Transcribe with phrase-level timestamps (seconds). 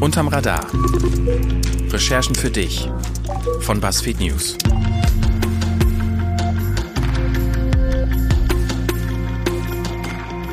[0.00, 0.66] Unterm Radar.
[1.90, 2.88] Recherchen für dich
[3.60, 4.58] von BuzzFeed News.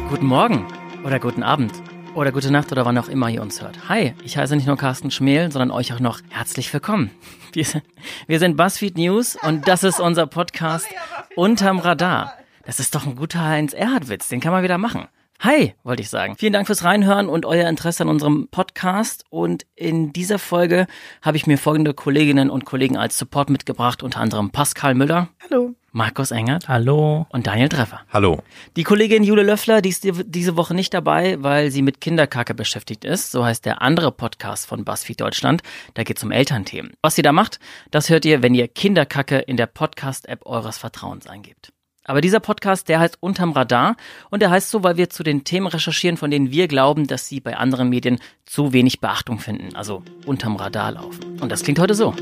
[0.10, 0.68] Guten Morgen
[1.04, 1.74] oder guten Abend
[2.16, 3.90] oder gute Nacht oder wann auch immer ihr uns hört.
[3.90, 7.12] Hi, ich heiße nicht nur Carsten Schmel, sondern euch auch noch herzlich willkommen.
[7.54, 7.84] Wir sind,
[8.28, 10.88] wir sind BuzzFeed News und das ist unser Podcast
[11.36, 12.39] Unterm Radar.
[12.70, 15.08] Das ist doch ein guter Heinz Erhard-Witz, den kann man wieder machen.
[15.40, 16.36] Hi, wollte ich sagen.
[16.38, 19.26] Vielen Dank fürs Reinhören und euer Interesse an unserem Podcast.
[19.32, 20.86] Und in dieser Folge
[21.24, 25.30] habe ich mir folgende Kolleginnen und Kollegen als Support mitgebracht, unter anderem Pascal Müller.
[25.50, 25.74] Hallo.
[25.94, 26.68] Markus Engert.
[26.68, 27.26] Hallo.
[27.32, 28.02] Und Daniel Treffer.
[28.14, 28.44] Hallo.
[28.76, 33.04] Die Kollegin Jule Löffler, die ist diese Woche nicht dabei, weil sie mit Kinderkacke beschäftigt
[33.04, 33.32] ist.
[33.32, 35.64] So heißt der andere Podcast von BuzzFeed Deutschland.
[35.96, 36.92] Da geht es um Elternthemen.
[37.02, 41.26] Was sie da macht, das hört ihr, wenn ihr Kinderkacke in der Podcast-App eures Vertrauens
[41.26, 41.74] eingebt.
[42.10, 43.96] Aber dieser Podcast, der heißt Unterm Radar
[44.32, 47.28] und der heißt so, weil wir zu den Themen recherchieren, von denen wir glauben, dass
[47.28, 51.40] sie bei anderen Medien zu wenig Beachtung finden, also unterm Radar laufen.
[51.40, 52.16] Und das klingt heute so.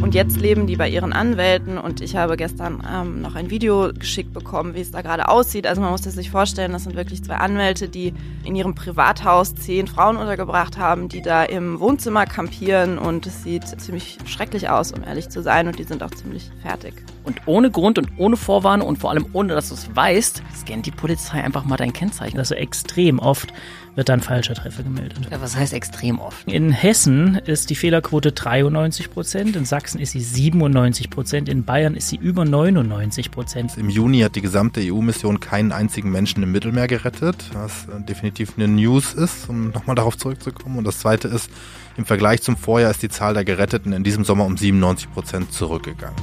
[0.00, 3.92] Und jetzt leben die bei ihren Anwälten und ich habe gestern ähm, noch ein Video
[3.92, 5.66] geschickt bekommen, wie es da gerade aussieht.
[5.66, 9.54] Also man muss das sich vorstellen, das sind wirklich zwei Anwälte, die in ihrem Privathaus
[9.54, 14.90] zehn Frauen untergebracht haben, die da im Wohnzimmer kampieren und es sieht ziemlich schrecklich aus,
[14.90, 16.94] um ehrlich zu sein und die sind auch ziemlich fertig.
[17.24, 20.86] Und ohne Grund und ohne Vorwarnung und vor allem ohne, dass du es weißt, scannt
[20.86, 22.38] die Polizei einfach mal dein Kennzeichen.
[22.38, 23.52] Also extrem oft
[23.94, 25.28] wird dann falscher Treffer gemeldet.
[25.30, 26.50] Ja, was heißt extrem oft?
[26.50, 31.94] In Hessen ist die Fehlerquote 93 Prozent, in Sachsen ist sie 97 Prozent, in Bayern
[31.94, 33.76] ist sie über 99 Prozent.
[33.76, 38.68] Im Juni hat die gesamte EU-Mission keinen einzigen Menschen im Mittelmeer gerettet, was definitiv eine
[38.68, 40.78] News ist, um nochmal darauf zurückzukommen.
[40.78, 41.50] Und das Zweite ist,
[41.96, 45.52] im Vergleich zum Vorjahr ist die Zahl der Geretteten in diesem Sommer um 97 Prozent
[45.52, 46.16] zurückgegangen.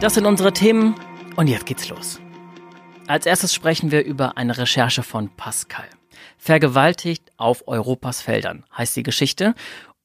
[0.00, 0.94] Das sind unsere Themen
[1.34, 2.20] und jetzt geht's los.
[3.08, 5.86] Als erstes sprechen wir über eine Recherche von Pascal.
[6.36, 9.56] Vergewaltigt auf Europas Feldern heißt die Geschichte.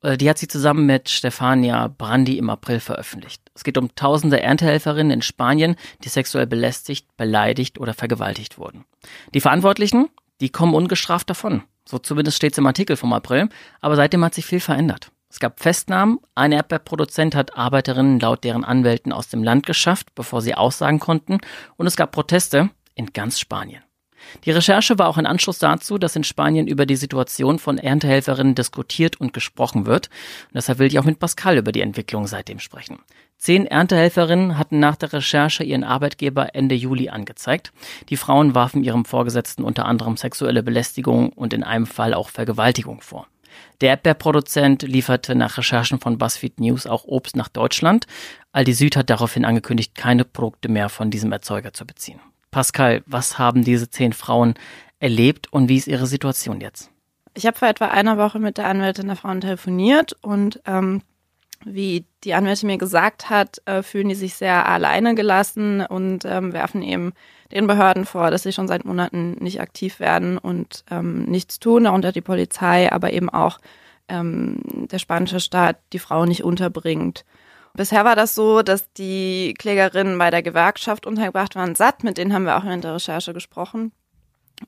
[0.02, 3.44] Äh, die hat sie zusammen mit Stefania Brandi im April veröffentlicht.
[3.54, 8.86] Es geht um tausende Erntehelferinnen in Spanien, die sexuell belästigt, beleidigt oder vergewaltigt wurden.
[9.36, 10.10] Die Verantwortlichen,
[10.42, 11.62] die kommen ungestraft davon.
[11.88, 13.48] So zumindest steht es im Artikel vom April,
[13.80, 15.12] aber seitdem hat sich viel verändert.
[15.34, 20.44] Es gab Festnahmen, ein Erdbeerproduzent hat Arbeiterinnen laut deren Anwälten aus dem Land geschafft, bevor
[20.44, 21.40] sie aussagen konnten,
[21.76, 23.82] und es gab Proteste in ganz Spanien.
[24.46, 28.54] Die Recherche war auch ein Anschluss dazu, dass in Spanien über die Situation von Erntehelferinnen
[28.54, 30.12] diskutiert und gesprochen wird.
[30.50, 33.00] Und deshalb will ich auch mit Pascal über die Entwicklung seitdem sprechen.
[33.38, 37.74] Zehn Erntehelferinnen hatten nach der Recherche ihren Arbeitgeber Ende Juli angezeigt.
[38.10, 43.02] Die Frauen warfen ihrem Vorgesetzten unter anderem sexuelle Belästigung und in einem Fall auch Vergewaltigung
[43.02, 43.26] vor.
[43.82, 48.06] Der Erdbeerproduzent lieferte nach Recherchen von BuzzFeed News auch Obst nach Deutschland.
[48.52, 52.20] Aldi Süd hat daraufhin angekündigt, keine Produkte mehr von diesem Erzeuger zu beziehen.
[52.52, 54.54] Pascal, was haben diese zehn Frauen
[55.00, 56.92] erlebt und wie ist ihre Situation jetzt?
[57.34, 61.02] Ich habe vor etwa einer Woche mit der Anwältin der Frauen telefoniert und ähm,
[61.66, 66.54] wie die Anwältin mir gesagt hat, äh, fühlen die sich sehr alleine gelassen und ähm,
[66.54, 67.14] werfen eben
[67.52, 71.84] den Behörden vor, dass sie schon seit Monaten nicht aktiv werden und ähm, nichts tun,
[71.86, 73.60] darunter die Polizei, aber eben auch
[74.08, 74.60] ähm,
[74.92, 77.26] der spanische Staat die Frau nicht unterbringt.
[77.76, 82.34] Bisher war das so, dass die Klägerinnen bei der Gewerkschaft untergebracht waren, satt, mit denen
[82.34, 83.92] haben wir auch während der Recherche gesprochen.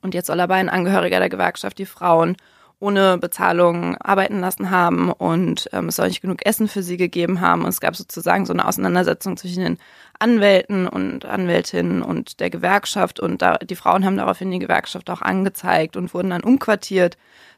[0.02, 2.36] Und jetzt soll aber ein Angehöriger der Gewerkschaft die Frauen
[2.78, 7.40] ohne Bezahlung arbeiten lassen haben und ähm, es soll nicht genug Essen für sie gegeben
[7.40, 7.62] haben.
[7.62, 9.78] Und es gab sozusagen so eine Auseinandersetzung zwischen den
[10.18, 13.18] Anwälten und Anwältinnen und der Gewerkschaft.
[13.18, 17.16] Und da, die Frauen haben daraufhin die Gewerkschaft auch angezeigt und wurden dann umquartiert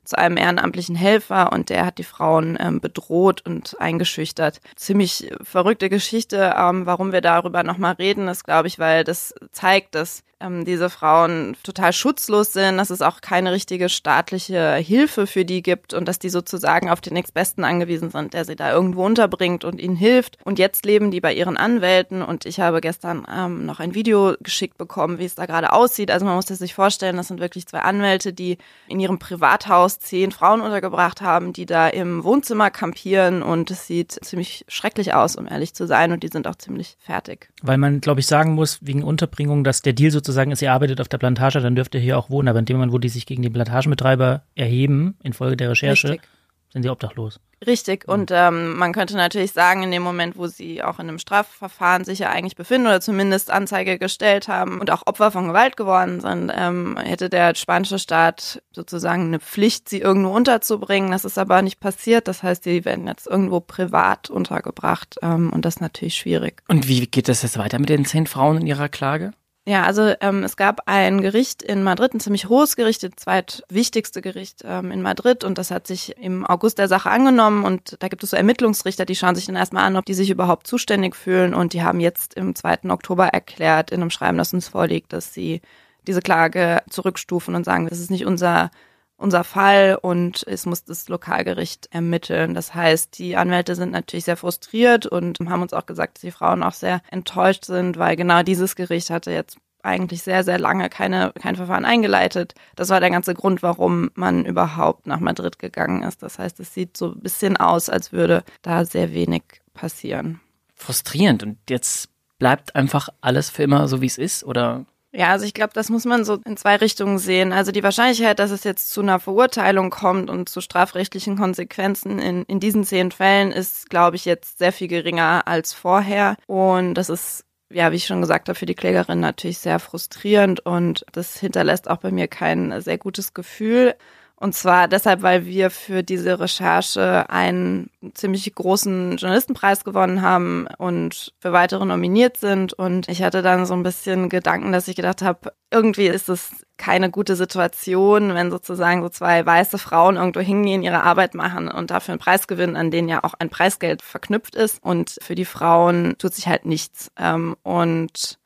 [0.08, 4.62] zu einem ehrenamtlichen Helfer und der hat die Frauen ähm, bedroht und eingeschüchtert.
[4.74, 6.54] Ziemlich verrückte Geschichte.
[6.56, 10.90] Ähm, warum wir darüber nochmal reden, ist, glaube ich, weil das zeigt, dass ähm, diese
[10.90, 16.06] Frauen total schutzlos sind, dass es auch keine richtige staatliche Hilfe für die gibt und
[16.06, 19.96] dass die sozusagen auf den Nächstbesten angewiesen sind, der sie da irgendwo unterbringt und ihnen
[19.96, 20.38] hilft.
[20.44, 24.34] Und jetzt leben die bei ihren Anwälten und ich habe gestern ähm, noch ein Video
[24.40, 26.10] geschickt bekommen, wie es da gerade aussieht.
[26.10, 30.32] Also man muss sich vorstellen, das sind wirklich zwei Anwälte, die in ihrem Privathaus zehn
[30.32, 35.46] Frauen untergebracht haben, die da im Wohnzimmer kampieren und es sieht ziemlich schrecklich aus, um
[35.46, 37.50] ehrlich zu sein und die sind auch ziemlich fertig.
[37.62, 40.72] Weil man, glaube ich, sagen muss, wegen Unterbringung, dass der Deal sozusagen sozusagen ist, ihr
[40.72, 42.48] arbeitet auf der Plantage, dann dürft ihr hier auch wohnen.
[42.48, 46.28] Aber in dem Moment, wo die sich gegen den Plantagenbetreiber erheben, infolge der Recherche, Richtig.
[46.72, 47.40] Sind sie obdachlos.
[47.66, 48.06] Richtig.
[48.06, 52.04] Und ähm, man könnte natürlich sagen, in dem Moment, wo sie auch in einem Strafverfahren
[52.04, 56.20] sich ja eigentlich befinden oder zumindest Anzeige gestellt haben und auch Opfer von Gewalt geworden
[56.20, 61.10] sind, ähm, hätte der spanische Staat sozusagen eine Pflicht, sie irgendwo unterzubringen.
[61.10, 62.28] Das ist aber nicht passiert.
[62.28, 66.62] Das heißt, sie werden jetzt irgendwo privat untergebracht ähm, und das ist natürlich schwierig.
[66.68, 69.32] Und wie geht das jetzt weiter mit den zehn Frauen in ihrer Klage?
[69.68, 74.22] Ja, also ähm, es gab ein Gericht in Madrid, ein ziemlich hohes Gericht, das zweitwichtigste
[74.22, 78.08] Gericht ähm, in Madrid und das hat sich im August der Sache angenommen und da
[78.08, 81.14] gibt es so Ermittlungsrichter, die schauen sich dann erstmal an, ob die sich überhaupt zuständig
[81.14, 82.88] fühlen und die haben jetzt im 2.
[82.88, 85.60] Oktober erklärt in einem Schreiben, das uns vorliegt, dass sie
[86.06, 88.70] diese Klage zurückstufen und sagen, das ist nicht unser
[89.18, 92.54] unser Fall und es muss das Lokalgericht ermitteln.
[92.54, 96.30] Das heißt, die Anwälte sind natürlich sehr frustriert und haben uns auch gesagt, dass die
[96.30, 100.88] Frauen auch sehr enttäuscht sind, weil genau dieses Gericht hatte jetzt eigentlich sehr, sehr lange
[100.88, 102.54] keine, kein Verfahren eingeleitet.
[102.76, 106.22] Das war der ganze Grund, warum man überhaupt nach Madrid gegangen ist.
[106.22, 109.42] Das heißt, es sieht so ein bisschen aus, als würde da sehr wenig
[109.74, 110.40] passieren.
[110.74, 111.42] Frustrierend.
[111.42, 114.84] Und jetzt bleibt einfach alles für immer so, wie es ist, oder?
[115.12, 117.52] Ja, also ich glaube, das muss man so in zwei Richtungen sehen.
[117.52, 122.42] Also die Wahrscheinlichkeit, dass es jetzt zu einer Verurteilung kommt und zu strafrechtlichen Konsequenzen in,
[122.44, 126.36] in diesen zehn Fällen ist, glaube ich, jetzt sehr viel geringer als vorher.
[126.46, 130.60] Und das ist ja, wie ich schon gesagt habe, für die Klägerin natürlich sehr frustrierend
[130.60, 133.94] und das hinterlässt auch bei mir kein sehr gutes Gefühl.
[134.40, 141.32] Und zwar deshalb, weil wir für diese Recherche einen ziemlich großen Journalistenpreis gewonnen haben und
[141.40, 142.72] für weitere nominiert sind.
[142.72, 146.50] Und ich hatte dann so ein bisschen Gedanken, dass ich gedacht habe, irgendwie ist es
[146.76, 151.90] keine gute Situation, wenn sozusagen so zwei weiße Frauen irgendwo hingehen, ihre Arbeit machen und
[151.90, 154.80] dafür einen Preis gewinnen, an den ja auch ein Preisgeld verknüpft ist.
[154.84, 157.10] Und für die Frauen tut sich halt nichts.
[157.18, 158.38] Ähm, und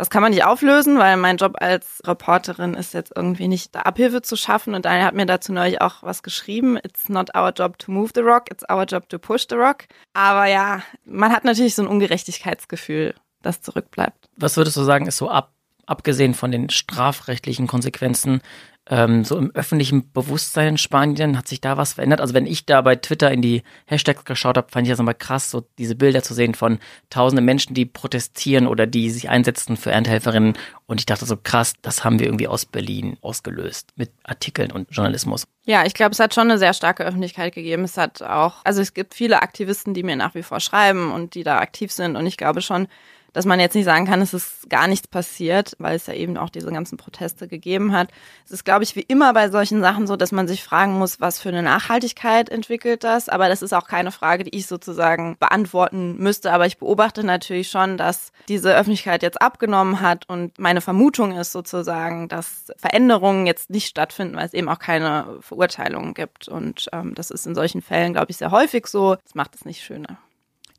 [0.00, 3.80] das kann man nicht auflösen, weil mein Job als Reporterin ist jetzt irgendwie nicht da
[3.80, 4.74] Abhilfe zu schaffen.
[4.74, 6.78] Und Daniel hat mir dazu neulich auch was geschrieben.
[6.78, 9.84] It's not our job to move the rock, it's our job to push the rock.
[10.14, 14.30] Aber ja, man hat natürlich so ein Ungerechtigkeitsgefühl, das zurückbleibt.
[14.36, 15.52] Was würdest du sagen, ist so ab,
[15.84, 18.40] abgesehen von den strafrechtlichen Konsequenzen,
[18.90, 22.20] ähm, so im öffentlichen Bewusstsein in Spanien, hat sich da was verändert?
[22.20, 25.14] Also wenn ich da bei Twitter in die Hashtags geschaut habe, fand ich das nochmal
[25.14, 29.76] krass, so diese Bilder zu sehen von tausenden Menschen, die protestieren oder die sich einsetzen
[29.76, 30.54] für Erntehelferinnen.
[30.86, 34.88] Und ich dachte so krass, das haben wir irgendwie aus Berlin ausgelöst mit Artikeln und
[34.90, 35.46] Journalismus.
[35.66, 37.84] Ja, ich glaube, es hat schon eine sehr starke Öffentlichkeit gegeben.
[37.84, 41.36] Es hat auch, also es gibt viele Aktivisten, die mir nach wie vor schreiben und
[41.36, 42.16] die da aktiv sind.
[42.16, 42.88] Und ich glaube schon,
[43.32, 46.36] dass man jetzt nicht sagen kann, es ist gar nichts passiert, weil es ja eben
[46.36, 48.10] auch diese ganzen Proteste gegeben hat.
[48.44, 51.20] Es ist, glaube ich, wie immer bei solchen Sachen so, dass man sich fragen muss,
[51.20, 53.28] was für eine Nachhaltigkeit entwickelt das.
[53.28, 56.52] Aber das ist auch keine Frage, die ich sozusagen beantworten müsste.
[56.52, 60.28] Aber ich beobachte natürlich schon, dass diese Öffentlichkeit jetzt abgenommen hat.
[60.28, 65.38] Und meine Vermutung ist sozusagen, dass Veränderungen jetzt nicht stattfinden, weil es eben auch keine
[65.40, 66.48] Verurteilungen gibt.
[66.48, 69.16] Und ähm, das ist in solchen Fällen, glaube ich, sehr häufig so.
[69.16, 70.18] Das macht es nicht schöner.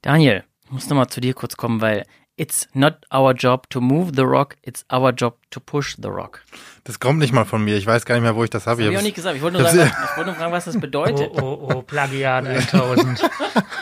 [0.02, 2.06] Daniel, ich muss nochmal zu dir kurz kommen, weil
[2.42, 6.42] It's not our job to move the rock, it's our job to push the rock.
[6.86, 7.78] Das kommt nicht mal von mir.
[7.78, 8.78] Ich weiß gar nicht mehr, wo ich das habe.
[8.78, 9.36] Das habe ich auch nicht gesagt.
[9.36, 11.30] Ich wollte nur, sagen, ich wollte nur fragen, was das bedeutet.
[11.36, 13.30] Oh, oh, oh, Plagiat 1000.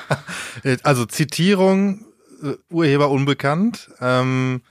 [0.84, 2.04] also Zitierung,
[2.44, 3.92] äh, Urheber unbekannt.
[4.02, 4.62] Ähm,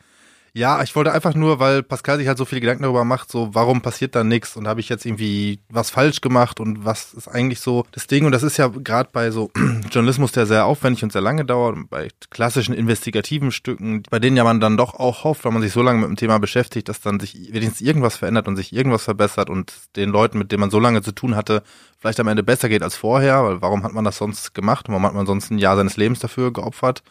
[0.52, 3.54] ja, ich wollte einfach nur, weil Pascal sich halt so viele Gedanken darüber macht, so
[3.54, 7.28] warum passiert da nichts und habe ich jetzt irgendwie was falsch gemacht und was ist
[7.28, 9.50] eigentlich so das Ding und das ist ja gerade bei so
[9.90, 14.36] Journalismus, der sehr aufwendig und sehr lange dauert und bei klassischen investigativen Stücken, bei denen
[14.36, 16.88] ja man dann doch auch hofft, weil man sich so lange mit dem Thema beschäftigt,
[16.88, 20.60] dass dann sich wenigstens irgendwas verändert und sich irgendwas verbessert und den Leuten, mit denen
[20.60, 21.62] man so lange zu tun hatte,
[21.98, 24.86] vielleicht am Ende besser geht als vorher, weil warum hat man das sonst gemacht?
[24.88, 27.02] Warum hat man sonst ein Jahr seines Lebens dafür geopfert?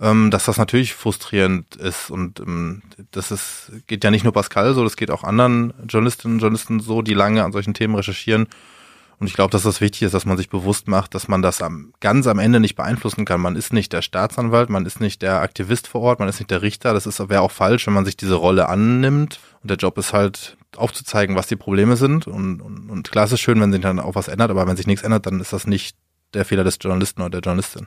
[0.00, 2.10] Ähm, dass das natürlich frustrierend ist.
[2.10, 6.36] Und ähm, das ist, geht ja nicht nur Pascal so, das geht auch anderen Journalistinnen
[6.36, 8.48] und Journalisten so, die lange an solchen Themen recherchieren.
[9.18, 11.62] Und ich glaube, dass das wichtig ist, dass man sich bewusst macht, dass man das
[11.62, 13.40] am, ganz am Ende nicht beeinflussen kann.
[13.40, 16.50] Man ist nicht der Staatsanwalt, man ist nicht der Aktivist vor Ort, man ist nicht
[16.50, 16.92] der Richter.
[16.92, 19.38] Das ist wäre auch falsch, wenn man sich diese Rolle annimmt.
[19.62, 22.26] Und der Job ist halt aufzuzeigen, was die Probleme sind.
[22.26, 24.76] Und, und, und klar ist es schön, wenn sich dann auch was ändert, aber wenn
[24.76, 25.96] sich nichts ändert, dann ist das nicht
[26.34, 27.86] der Fehler des Journalisten oder der Journalistin.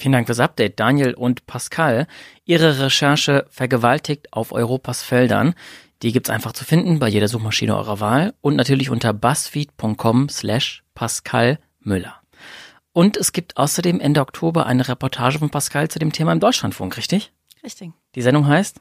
[0.00, 2.06] Vielen Dank fürs Update, Daniel und Pascal.
[2.46, 5.52] Ihre Recherche vergewaltigt auf Europas Feldern.
[6.00, 10.84] Die gibt's einfach zu finden bei jeder Suchmaschine eurer Wahl und natürlich unter buzzfeed.com slash
[10.94, 12.14] Pascal Müller.
[12.94, 16.96] Und es gibt außerdem Ende Oktober eine Reportage von Pascal zu dem Thema im Deutschlandfunk,
[16.96, 17.30] richtig?
[17.62, 17.92] Richtig.
[18.14, 18.80] Die Sendung heißt?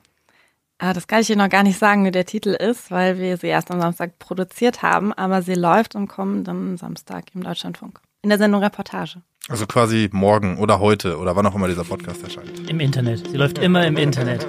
[0.78, 3.36] Ah, das kann ich Ihnen noch gar nicht sagen, wie der Titel ist, weil wir
[3.36, 8.00] sie erst am Samstag produziert haben, aber sie läuft am kommenden Samstag im Deutschlandfunk.
[8.22, 9.22] In der Sendung Reportage.
[9.48, 12.70] Also quasi morgen oder heute oder wann auch immer dieser Podcast erscheint.
[12.70, 13.26] Im Internet.
[13.30, 14.46] Sie läuft immer im Internet.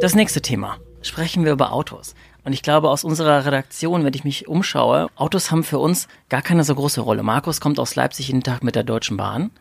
[0.00, 0.78] Das nächste Thema.
[1.00, 2.16] Sprechen wir über Autos.
[2.42, 6.42] Und ich glaube, aus unserer Redaktion, wenn ich mich umschaue, Autos haben für uns gar
[6.42, 7.22] keine so große Rolle.
[7.22, 9.52] Markus kommt aus Leipzig jeden Tag mit der Deutschen Bahn.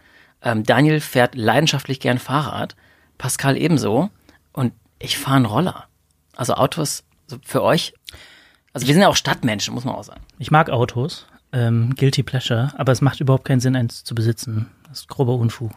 [0.42, 2.76] Ähm, Daniel fährt leidenschaftlich gern Fahrrad.
[3.20, 4.10] Pascal ebenso.
[4.52, 5.86] Und ich fahre einen Roller.
[6.36, 7.04] Also Autos
[7.46, 7.94] für euch
[8.74, 10.22] also wir sind ja auch Stadtmenschen, muss man auch sagen.
[10.38, 14.70] Ich mag Autos, ähm, guilty pleasure, aber es macht überhaupt keinen Sinn, eins zu besitzen.
[14.88, 15.72] Das ist grober Unfug.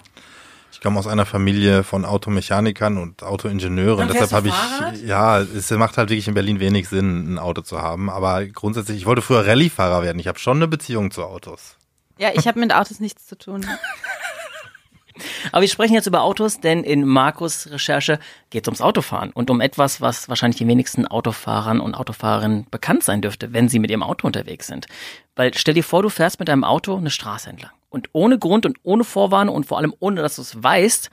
[0.73, 4.09] Ich komme aus einer Familie von Automechanikern und Autoingenieuren.
[4.09, 7.81] Deshalb habe ich, ja, es macht halt wirklich in Berlin wenig Sinn, ein Auto zu
[7.83, 8.09] haben.
[8.09, 10.19] Aber grundsätzlich, ich wollte früher Rallye-Fahrer werden.
[10.19, 11.77] Ich habe schon eine Beziehung zu Autos.
[12.19, 13.67] Ja, ich habe mit Autos nichts zu tun.
[15.50, 18.19] Aber wir sprechen jetzt über Autos, denn in Markus Recherche
[18.50, 23.02] geht es ums Autofahren und um etwas, was wahrscheinlich den wenigsten Autofahrern und Autofahrerinnen bekannt
[23.02, 24.87] sein dürfte, wenn sie mit ihrem Auto unterwegs sind.
[25.37, 28.67] Weil stell dir vor, du fährst mit deinem Auto eine Straße entlang und ohne Grund
[28.67, 31.11] und ohne Vorwarnung und vor allem ohne, dass du es weißt,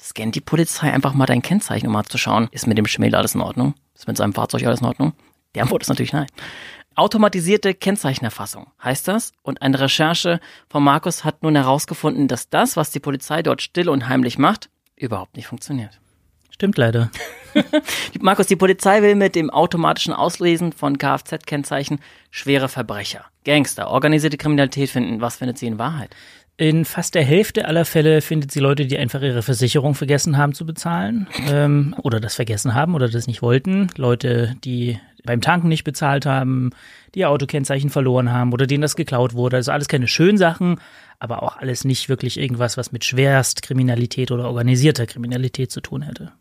[0.00, 3.18] scannt die Polizei einfach mal dein Kennzeichen, um mal zu schauen, ist mit dem Schmäler
[3.18, 3.74] alles in Ordnung?
[3.94, 5.12] Ist mit seinem Fahrzeug alles in Ordnung?
[5.54, 6.28] Die Antwort ist natürlich nein.
[6.96, 9.32] Automatisierte Kennzeichenerfassung heißt das.
[9.42, 13.88] Und eine Recherche von Markus hat nun herausgefunden, dass das, was die Polizei dort still
[13.88, 16.00] und heimlich macht, überhaupt nicht funktioniert.
[16.50, 17.10] Stimmt leider.
[18.20, 24.90] Markus, die Polizei will mit dem automatischen Auslesen von Kfz-Kennzeichen schwere Verbrecher, Gangster, organisierte Kriminalität
[24.90, 25.22] finden.
[25.22, 26.14] Was findet sie in Wahrheit?
[26.58, 30.52] In fast der Hälfte aller Fälle findet sie Leute, die einfach ihre Versicherung vergessen haben
[30.52, 33.88] zu bezahlen ähm, oder das vergessen haben oder das nicht wollten.
[33.96, 36.70] Leute, die beim Tanken nicht bezahlt haben,
[37.14, 39.56] die ihr Autokennzeichen verloren haben oder denen das geklaut wurde.
[39.56, 40.80] Also alles keine schönen Sachen,
[41.18, 46.32] aber auch alles nicht wirklich irgendwas, was mit Schwerstkriminalität oder organisierter Kriminalität zu tun hätte.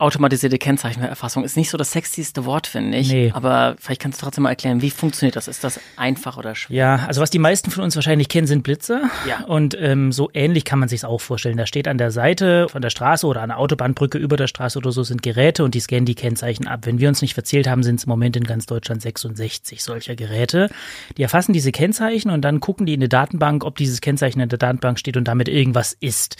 [0.00, 3.10] Automatisierte Kennzeichenerfassung ist nicht so das sexieste Wort, finde ich.
[3.10, 3.32] Nee.
[3.34, 5.48] Aber vielleicht kannst du trotzdem mal erklären, wie funktioniert das?
[5.48, 6.76] Ist das einfach oder schwer?
[6.76, 9.02] Ja, also was die meisten von uns wahrscheinlich kennen, sind Blitze.
[9.28, 9.44] Ja.
[9.46, 11.56] Und ähm, so ähnlich kann man sich auch vorstellen.
[11.56, 14.78] Da steht an der Seite von der Straße oder an der Autobahnbrücke über der Straße
[14.78, 16.86] oder so sind Geräte und die scannen die Kennzeichen ab.
[16.86, 20.14] Wenn wir uns nicht verzählt haben, sind es im Moment in ganz Deutschland 66 solcher
[20.14, 20.70] Geräte.
[21.16, 24.48] Die erfassen diese Kennzeichen und dann gucken die in eine Datenbank, ob dieses Kennzeichen in
[24.48, 26.36] der Datenbank steht und damit irgendwas ist.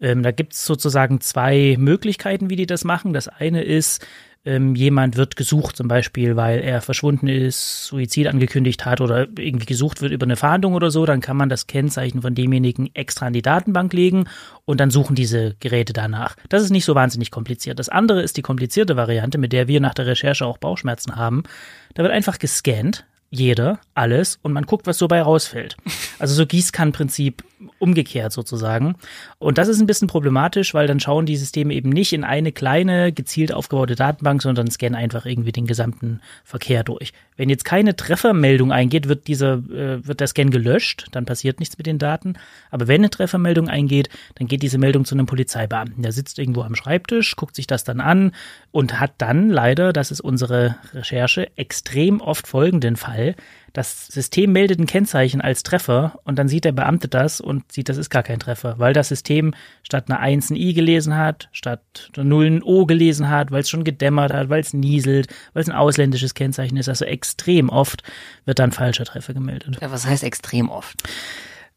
[0.00, 3.01] Ähm, da gibt es sozusagen zwei Möglichkeiten, wie die das machen.
[3.10, 4.06] Das eine ist,
[4.44, 9.66] ähm, jemand wird gesucht, zum Beispiel, weil er verschwunden ist, Suizid angekündigt hat oder irgendwie
[9.66, 13.28] gesucht wird über eine Fahndung oder so, dann kann man das Kennzeichen von demjenigen extra
[13.28, 14.24] in die Datenbank legen
[14.64, 16.36] und dann suchen diese Geräte danach.
[16.48, 17.78] Das ist nicht so wahnsinnig kompliziert.
[17.78, 21.44] Das andere ist die komplizierte Variante, mit der wir nach der Recherche auch Bauchschmerzen haben.
[21.94, 25.76] Da wird einfach gescannt, jeder, alles, und man guckt, was so bei rausfällt.
[26.18, 27.42] Also so Gießkannenprinzip
[27.78, 28.96] umgekehrt sozusagen.
[29.38, 32.52] Und das ist ein bisschen problematisch, weil dann schauen die Systeme eben nicht in eine
[32.52, 37.12] kleine, gezielt aufgebaute Datenbank, sondern scannen einfach irgendwie den gesamten Verkehr durch.
[37.36, 41.78] Wenn jetzt keine Treffermeldung eingeht, wird dieser, äh, wird der Scan gelöscht, dann passiert nichts
[41.78, 42.34] mit den Daten.
[42.70, 46.02] Aber wenn eine Treffermeldung eingeht, dann geht diese Meldung zu einem Polizeibeamten.
[46.02, 48.32] Der sitzt irgendwo am Schreibtisch, guckt sich das dann an
[48.70, 53.34] und hat dann leider, das ist unsere Recherche, extrem oft folgenden Fall.
[53.72, 57.88] Das System meldet ein Kennzeichen als Treffer und dann sieht der Beamte das und sieht,
[57.88, 61.48] das ist gar kein Treffer, weil das System statt einer 1 ein I gelesen hat,
[61.52, 65.28] statt einer 0 ein O gelesen hat, weil es schon gedämmert hat, weil es nieselt,
[65.54, 66.88] weil es ein ausländisches Kennzeichen ist.
[66.88, 68.02] Also extrem oft
[68.44, 69.78] wird dann falscher Treffer gemeldet.
[69.80, 71.02] Ja, was heißt extrem oft?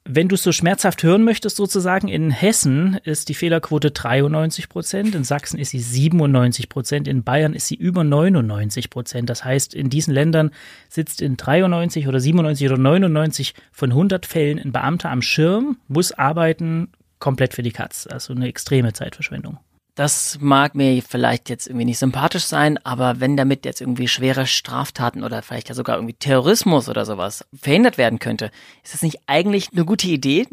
[0.07, 5.15] Wenn du es so schmerzhaft hören möchtest, sozusagen, in Hessen ist die Fehlerquote 93 Prozent,
[5.15, 9.31] in Sachsen ist sie 97 Prozent, in Bayern ist sie über 99 Prozent.
[9.31, 10.51] Das heißt, in diesen Ländern
[10.89, 16.11] sitzt in 93 oder 97 oder 99 von 100 Fällen ein Beamter am Schirm, muss
[16.11, 18.05] arbeiten, komplett für die Katz.
[18.05, 19.57] Also eine extreme Zeitverschwendung.
[19.95, 24.45] Das mag mir vielleicht jetzt irgendwie nicht sympathisch sein, aber wenn damit jetzt irgendwie schwere
[24.45, 28.51] Straftaten oder vielleicht ja sogar irgendwie Terrorismus oder sowas verhindert werden könnte,
[28.83, 30.47] ist das nicht eigentlich eine gute Idee?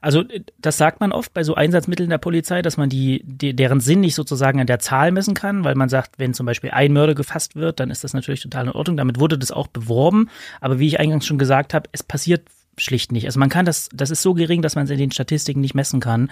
[0.00, 0.24] Also
[0.56, 4.00] das sagt man oft bei so Einsatzmitteln der Polizei, dass man die, die deren Sinn
[4.00, 7.14] nicht sozusagen an der Zahl messen kann, weil man sagt, wenn zum Beispiel ein Mörder
[7.14, 8.96] gefasst wird, dann ist das natürlich total in Ordnung.
[8.96, 10.30] Damit wurde das auch beworben.
[10.62, 12.46] Aber wie ich eingangs schon gesagt habe, es passiert
[12.78, 13.26] schlicht nicht.
[13.26, 15.74] Also man kann das, das ist so gering, dass man es in den Statistiken nicht
[15.74, 16.30] messen kann.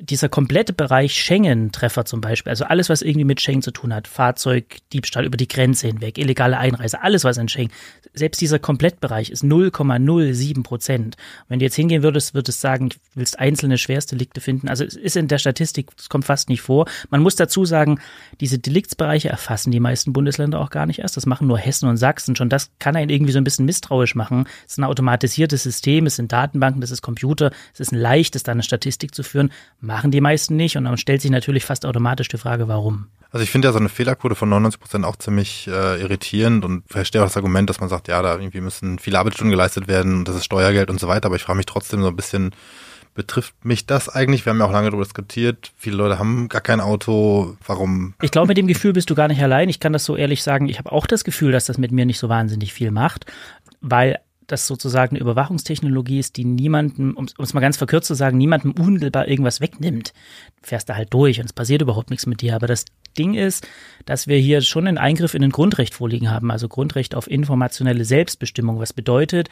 [0.00, 4.08] Dieser komplette Bereich Schengen-Treffer zum Beispiel, also alles, was irgendwie mit Schengen zu tun hat,
[4.08, 7.70] Fahrzeugdiebstahl über die Grenze hinweg, illegale Einreise, alles, was in Schengen,
[8.12, 11.16] selbst dieser Komplettbereich ist 0,07 Prozent.
[11.48, 14.68] Wenn du jetzt hingehen würdest, würdest du sagen, du willst einzelne Schwerstdelikte finden.
[14.68, 16.86] Also es ist in der Statistik, es kommt fast nicht vor.
[17.10, 18.00] Man muss dazu sagen,
[18.40, 21.16] diese Deliktsbereiche erfassen die meisten Bundesländer auch gar nicht erst.
[21.16, 22.36] Das machen nur Hessen und Sachsen.
[22.36, 24.46] Schon das kann einen irgendwie so ein bisschen misstrauisch machen.
[24.66, 28.42] Es ist ein automatisiertes System, es sind Datenbanken, das ist Computer, es ist ein leichtes,
[28.42, 29.50] da eine Statistik zu führen.
[29.80, 33.08] Machen die meisten nicht und dann stellt sich natürlich fast automatisch die Frage, warum.
[33.30, 36.84] Also ich finde ja so eine Fehlerquote von 99 Prozent auch ziemlich äh, irritierend und
[36.86, 40.18] verstehe auch das Argument, dass man sagt, ja, da irgendwie müssen viele Arbeitsstunden geleistet werden
[40.18, 41.26] und das ist Steuergeld und so weiter.
[41.26, 42.52] Aber ich frage mich trotzdem so ein bisschen,
[43.16, 44.46] betrifft mich das eigentlich?
[44.46, 45.72] Wir haben ja auch lange darüber diskutiert.
[45.76, 47.56] Viele Leute haben gar kein Auto.
[47.66, 48.14] Warum?
[48.22, 49.68] Ich glaube, mit dem Gefühl bist du gar nicht allein.
[49.68, 50.68] Ich kann das so ehrlich sagen.
[50.68, 53.26] Ich habe auch das Gefühl, dass das mit mir nicht so wahnsinnig viel macht,
[53.80, 58.38] weil das sozusagen eine Überwachungstechnologie ist, die niemandem, um es mal ganz verkürzt zu sagen,
[58.38, 60.12] niemandem unmittelbar irgendwas wegnimmt.
[60.62, 62.84] Fährst da halt durch und es passiert überhaupt nichts mit dir, aber das
[63.16, 63.66] Ding ist,
[64.04, 68.04] dass wir hier schon einen Eingriff in ein Grundrecht vorliegen haben, also Grundrecht auf informationelle
[68.04, 69.48] Selbstbestimmung, was bedeutet,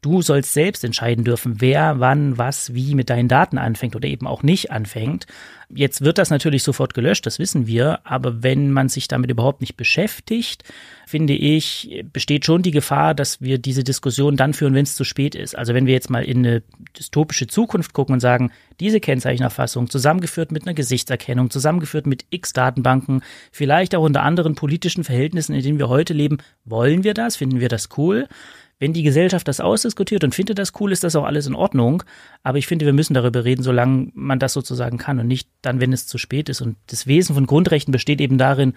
[0.00, 4.26] du sollst selbst entscheiden dürfen, wer, wann, was, wie mit deinen Daten anfängt oder eben
[4.26, 5.26] auch nicht anfängt.
[5.68, 9.60] Jetzt wird das natürlich sofort gelöscht, das wissen wir, aber wenn man sich damit überhaupt
[9.60, 10.62] nicht beschäftigt,
[11.06, 15.02] finde ich, besteht schon die Gefahr, dass wir diese Diskussion dann führen, wenn es zu
[15.02, 15.58] spät ist.
[15.58, 16.62] Also wenn wir jetzt mal in eine
[16.96, 23.22] dystopische Zukunft gucken und sagen, diese Kennzeichenerfassung zusammengeführt mit einer Gesichtserkennung, zusammengeführt mit x Datenbanken,
[23.52, 27.36] vielleicht auch unter anderen politischen Verhältnissen, in denen wir heute leben, wollen wir das?
[27.36, 28.28] Finden wir das cool?
[28.78, 32.02] Wenn die Gesellschaft das ausdiskutiert und findet das cool, ist das auch alles in Ordnung.
[32.42, 35.80] Aber ich finde, wir müssen darüber reden, solange man das sozusagen kann und nicht dann,
[35.80, 36.60] wenn es zu spät ist.
[36.60, 38.74] Und das Wesen von Grundrechten besteht eben darin,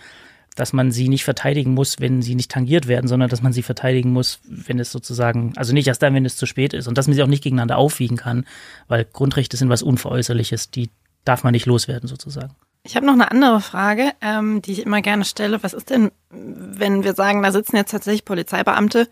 [0.55, 3.63] dass man sie nicht verteidigen muss, wenn sie nicht tangiert werden, sondern dass man sie
[3.63, 6.97] verteidigen muss, wenn es sozusagen, also nicht erst dann, wenn es zu spät ist und
[6.97, 8.45] dass man sie auch nicht gegeneinander aufwiegen kann,
[8.87, 10.89] weil Grundrechte sind was Unveräußerliches, die
[11.25, 12.55] darf man nicht loswerden sozusagen.
[12.83, 15.61] Ich habe noch eine andere Frage, ähm, die ich immer gerne stelle.
[15.63, 19.09] Was ist denn, wenn wir sagen, da sitzen jetzt tatsächlich Polizeibeamte,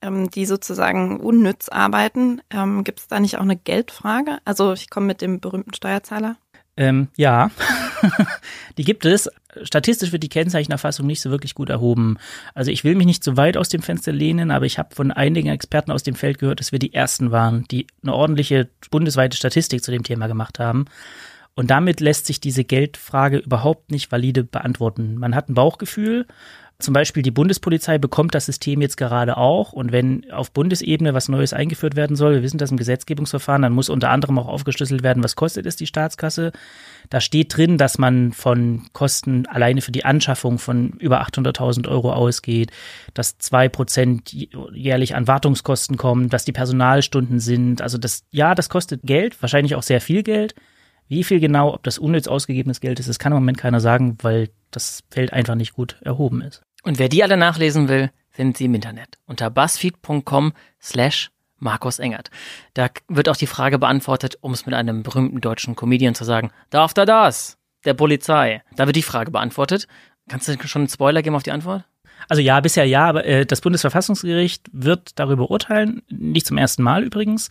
[0.00, 2.40] ähm, die sozusagen unnütz arbeiten?
[2.50, 4.38] Ähm, Gibt es da nicht auch eine Geldfrage?
[4.44, 6.36] Also ich komme mit dem berühmten Steuerzahler.
[6.76, 7.50] Ähm, ja,
[8.78, 9.28] die gibt es.
[9.62, 12.18] Statistisch wird die Kennzeichenerfassung nicht so wirklich gut erhoben.
[12.54, 15.10] Also ich will mich nicht so weit aus dem Fenster lehnen, aber ich habe von
[15.10, 19.36] einigen Experten aus dem Feld gehört, dass wir die ersten waren, die eine ordentliche bundesweite
[19.36, 20.86] Statistik zu dem Thema gemacht haben.
[21.54, 25.16] Und damit lässt sich diese Geldfrage überhaupt nicht valide beantworten.
[25.16, 26.26] Man hat ein Bauchgefühl
[26.80, 29.72] zum Beispiel die Bundespolizei bekommt das System jetzt gerade auch.
[29.72, 33.72] Und wenn auf Bundesebene was Neues eingeführt werden soll, wir wissen das im Gesetzgebungsverfahren, dann
[33.72, 36.52] muss unter anderem auch aufgeschlüsselt werden, was kostet es die Staatskasse.
[37.08, 42.12] Da steht drin, dass man von Kosten alleine für die Anschaffung von über 800.000 Euro
[42.12, 42.70] ausgeht,
[43.14, 47.82] dass zwei Prozent jährlich an Wartungskosten kommen, dass die Personalstunden sind.
[47.82, 50.54] Also das, ja, das kostet Geld, wahrscheinlich auch sehr viel Geld.
[51.10, 54.16] Wie viel genau, ob das unnütz ausgegebenes Geld ist, das kann im Moment keiner sagen,
[54.22, 56.62] weil das Feld einfach nicht gut erhoben ist.
[56.82, 62.30] Und wer die alle nachlesen will, findet sie im Internet unter buzzfeed.com slash Markus Engert.
[62.74, 66.50] Da wird auch die Frage beantwortet, um es mit einem berühmten deutschen Comedian zu sagen,
[66.70, 67.58] darf da das?
[67.84, 68.62] Der Polizei.
[68.76, 69.86] Da wird die Frage beantwortet.
[70.28, 71.84] Kannst du schon einen Spoiler geben auf die Antwort?
[72.28, 77.02] Also ja, bisher ja, aber äh, das Bundesverfassungsgericht wird darüber urteilen, nicht zum ersten Mal
[77.02, 77.48] übrigens.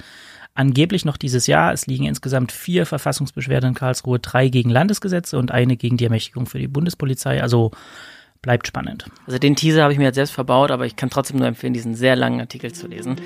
[0.54, 1.74] Angeblich noch dieses Jahr.
[1.74, 6.46] Es liegen insgesamt vier Verfassungsbeschwerden in Karlsruhe, drei gegen Landesgesetze und eine gegen die Ermächtigung
[6.46, 7.42] für die Bundespolizei.
[7.42, 7.72] Also
[8.42, 9.06] bleibt spannend.
[9.26, 11.74] Also den Teaser habe ich mir jetzt selbst verbaut, aber ich kann trotzdem nur empfehlen,
[11.74, 13.18] diesen sehr langen Artikel zu lesen.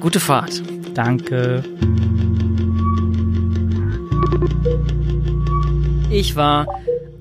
[0.00, 0.62] Gute Fahrt.
[0.94, 1.64] Danke.
[6.10, 6.66] Ich war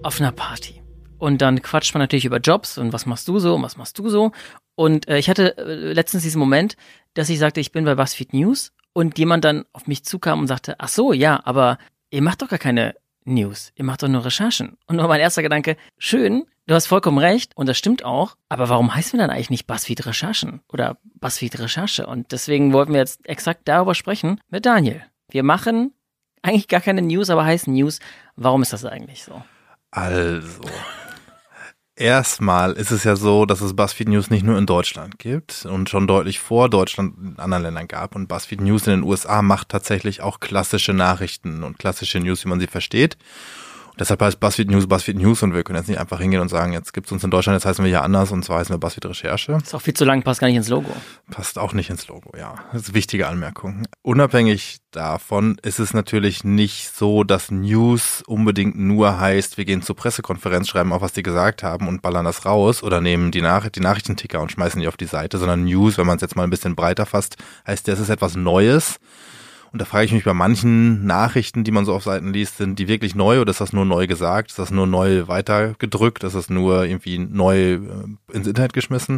[0.03, 0.81] auf einer Party.
[1.17, 3.97] Und dann quatscht man natürlich über Jobs und was machst du so und was machst
[3.97, 4.31] du so.
[4.75, 6.75] Und äh, ich hatte äh, letztens diesen Moment,
[7.13, 10.47] dass ich sagte, ich bin bei BuzzFeed News und jemand dann auf mich zukam und
[10.47, 11.77] sagte, ach so, ja, aber
[12.11, 14.77] ihr macht doch gar keine News, ihr macht doch nur Recherchen.
[14.85, 18.37] Und nur mein erster Gedanke, schön, Du hast vollkommen recht und das stimmt auch.
[18.47, 22.07] Aber warum heißen wir dann eigentlich nicht Buzzfeed Recherchen oder Buzzfeed Recherche?
[22.07, 25.03] Und deswegen wollten wir jetzt exakt darüber sprechen mit Daniel.
[25.29, 25.93] Wir machen
[26.41, 27.99] eigentlich gar keine News, aber heißen News.
[28.37, 29.43] Warum ist das eigentlich so?
[29.91, 30.69] Also,
[31.95, 35.89] erstmal ist es ja so, dass es BuzzFeed News nicht nur in Deutschland gibt und
[35.89, 38.15] schon deutlich vor Deutschland in anderen Ländern gab.
[38.15, 42.49] Und BuzzFeed News in den USA macht tatsächlich auch klassische Nachrichten und klassische News, wie
[42.49, 43.17] man sie versteht.
[43.99, 46.73] Deshalb heißt BuzzFeed News BuzzFeed News und wir können jetzt nicht einfach hingehen und sagen,
[46.73, 49.05] jetzt gibt's uns in Deutschland, jetzt heißen wir hier anders und zwar heißen wir BuzzFeed
[49.05, 49.57] Recherche.
[49.61, 50.89] Ist auch viel zu lang, passt gar nicht ins Logo.
[51.29, 52.55] Passt auch nicht ins Logo, ja.
[52.71, 53.85] Das ist eine wichtige Anmerkung.
[54.01, 59.95] Unabhängig davon ist es natürlich nicht so, dass News unbedingt nur heißt, wir gehen zur
[59.95, 63.69] Pressekonferenz, schreiben auf, was die gesagt haben und ballern das raus oder nehmen die, Nach
[63.69, 66.43] die Nachrichtenticker und schmeißen die auf die Seite, sondern News, wenn man es jetzt mal
[66.43, 68.99] ein bisschen breiter fasst, heißt, das ist etwas Neues
[69.73, 72.77] und da frage ich mich bei manchen Nachrichten, die man so auf Seiten liest, sind
[72.77, 74.51] die wirklich neu oder ist das nur neu gesagt?
[74.51, 76.23] Ist das nur neu weitergedrückt?
[76.23, 77.79] Ist das nur irgendwie neu äh,
[78.31, 79.17] ins Internet geschmissen?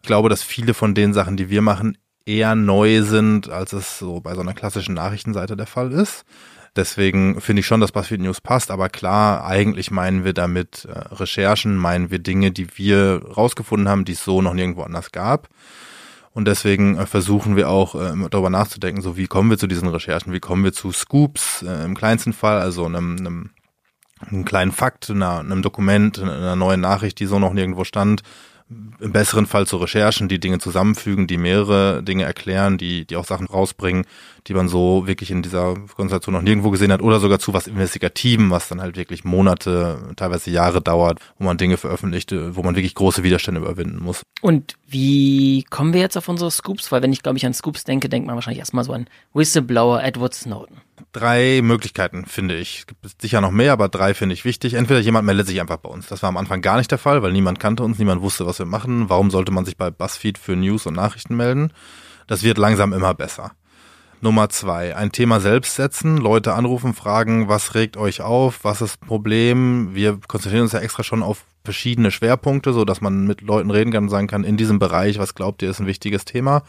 [0.00, 3.98] Ich glaube, dass viele von den Sachen, die wir machen, eher neu sind, als es
[3.98, 6.24] so bei so einer klassischen Nachrichtenseite der Fall ist.
[6.76, 11.14] Deswegen finde ich schon, dass BuzzFeed News passt, aber klar, eigentlich meinen wir damit äh,
[11.16, 15.48] Recherchen, meinen wir Dinge, die wir rausgefunden haben, die es so noch nirgendwo anders gab.
[16.32, 19.88] Und deswegen äh, versuchen wir auch äh, darüber nachzudenken, so wie kommen wir zu diesen
[19.88, 23.50] Recherchen, wie kommen wir zu Scoops äh, im kleinsten Fall, also einem, einem,
[24.20, 28.22] einem kleinen Fakt, einer, einem Dokument, einer neuen Nachricht, die so noch nirgendwo stand,
[29.00, 33.24] im besseren Fall zu Recherchen, die Dinge zusammenfügen, die mehrere Dinge erklären, die, die auch
[33.24, 34.06] Sachen rausbringen,
[34.46, 37.66] die man so wirklich in dieser Konstellation noch nirgendwo gesehen hat oder sogar zu was
[37.66, 42.76] Investigativen, was dann halt wirklich Monate, teilweise Jahre dauert, wo man Dinge veröffentlicht, wo man
[42.76, 44.22] wirklich große Widerstände überwinden muss.
[44.40, 46.90] Und Wie kommen wir jetzt auf unsere Scoops?
[46.90, 50.02] Weil wenn ich, glaube ich, an Scoops denke, denkt man wahrscheinlich erstmal so an Whistleblower
[50.02, 50.78] Edward Snowden.
[51.12, 52.80] Drei Möglichkeiten, finde ich.
[52.80, 54.74] Es gibt sicher noch mehr, aber drei finde ich wichtig.
[54.74, 56.08] Entweder jemand meldet sich einfach bei uns.
[56.08, 58.58] Das war am Anfang gar nicht der Fall, weil niemand kannte uns, niemand wusste, was
[58.58, 59.08] wir machen.
[59.08, 61.72] Warum sollte man sich bei BuzzFeed für News und Nachrichten melden?
[62.26, 63.52] Das wird langsam immer besser.
[64.22, 69.00] Nummer zwei, ein Thema selbst setzen, Leute anrufen, fragen, was regt euch auf, was ist
[69.00, 69.94] Problem?
[69.94, 73.92] Wir konzentrieren uns ja extra schon auf verschiedene Schwerpunkte, so dass man mit Leuten reden
[73.92, 76.62] kann und sagen kann, in diesem Bereich, was glaubt ihr, ist ein wichtiges Thema.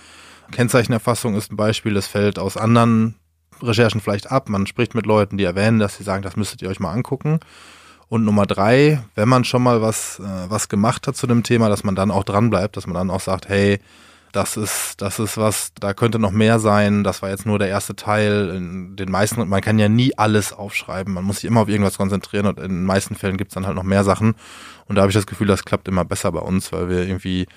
[0.51, 3.15] Kennzeichenerfassung ist ein Beispiel, das fällt aus anderen
[3.61, 4.49] Recherchen vielleicht ab.
[4.49, 7.39] Man spricht mit Leuten, die erwähnen, dass sie sagen, das müsstet ihr euch mal angucken.
[8.09, 11.69] Und Nummer drei, wenn man schon mal was, äh, was gemacht hat zu dem Thema,
[11.69, 13.79] dass man dann auch dran bleibt, dass man dann auch sagt, hey,
[14.31, 17.03] das ist, das ist was, da könnte noch mehr sein.
[17.03, 18.49] Das war jetzt nur der erste Teil.
[18.55, 21.13] In den meisten, man kann ja nie alles aufschreiben.
[21.13, 23.75] Man muss sich immer auf irgendwas konzentrieren und in den meisten Fällen gibt's dann halt
[23.75, 24.35] noch mehr Sachen.
[24.87, 27.47] Und da habe ich das Gefühl, das klappt immer besser bei uns, weil wir irgendwie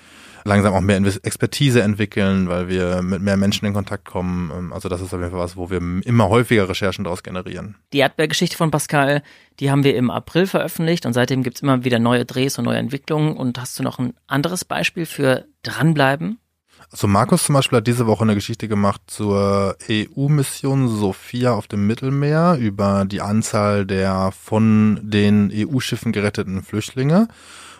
[0.45, 4.51] langsam auch mehr Expertise entwickeln, weil wir mit mehr Menschen in Kontakt kommen.
[4.55, 7.75] Ähm, also das ist auf jeden Fall was, wo wir immer häufiger Recherchen daraus generieren.
[7.93, 9.23] Die Erdbeergeschichte von Pascal,
[9.59, 12.77] die haben wir im April veröffentlicht und seitdem gibt's immer wieder neue Drehs und neue
[12.77, 13.35] Entwicklungen.
[13.35, 16.37] Und hast du noch ein anderes Beispiel für dranbleiben?
[16.95, 21.85] Also Markus zum Beispiel hat diese Woche eine Geschichte gemacht zur EU-Mission Sophia auf dem
[21.85, 27.27] Mittelmeer über die Anzahl der von den EU-Schiffen geretteten Flüchtlinge.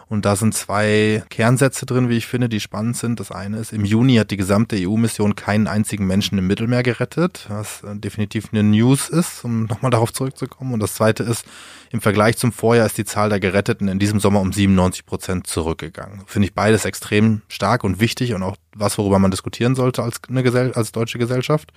[0.07, 3.19] Und da sind zwei Kernsätze drin, wie ich finde, die spannend sind.
[3.19, 7.47] Das eine ist, im Juni hat die gesamte EU-Mission keinen einzigen Menschen im Mittelmeer gerettet,
[7.49, 10.73] was äh, definitiv eine News ist, um nochmal darauf zurückzukommen.
[10.73, 11.45] Und das zweite ist,
[11.89, 15.47] im Vergleich zum Vorjahr ist die Zahl der Geretteten in diesem Sommer um 97 Prozent
[15.47, 16.21] zurückgegangen.
[16.27, 20.21] Finde ich beides extrem stark und wichtig und auch was, worüber man diskutieren sollte als,
[20.29, 21.71] eine Gesell als deutsche Gesellschaft.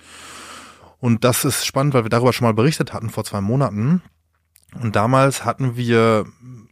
[0.99, 4.03] Und das ist spannend, weil wir darüber schon mal berichtet hatten vor zwei Monaten.
[4.79, 6.25] Und damals hatten wir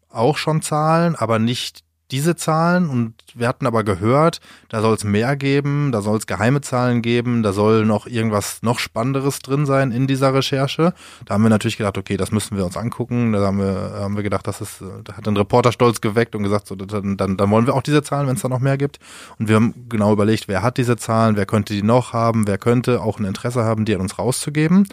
[0.09, 4.39] auch schon Zahlen, aber nicht diese Zahlen und wir hatten aber gehört,
[4.69, 8.59] da soll es mehr geben, da soll es geheime Zahlen geben, da soll noch irgendwas
[8.61, 10.93] noch Spannenderes drin sein in dieser Recherche.
[11.25, 13.33] Da haben wir natürlich gedacht, okay, das müssen wir uns angucken.
[13.33, 16.43] Da haben wir, haben wir gedacht, das ist, da hat ein Reporter stolz geweckt und
[16.43, 18.77] gesagt, so, dann, dann, dann wollen wir auch diese Zahlen, wenn es da noch mehr
[18.77, 18.99] gibt.
[19.37, 22.57] Und wir haben genau überlegt, wer hat diese Zahlen, wer könnte die noch haben, wer
[22.57, 24.87] könnte auch ein Interesse haben, die an uns rauszugeben.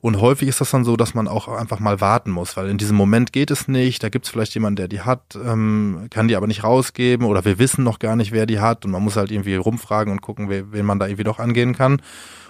[0.00, 2.78] Und häufig ist das dann so, dass man auch einfach mal warten muss, weil in
[2.78, 4.02] diesem Moment geht es nicht.
[4.02, 7.44] Da gibt es vielleicht jemanden, der die hat, ähm, kann die aber nicht rausgeben oder
[7.44, 10.22] wir wissen noch gar nicht, wer die hat und man muss halt irgendwie rumfragen und
[10.22, 11.94] gucken, wen man da irgendwie doch angehen kann.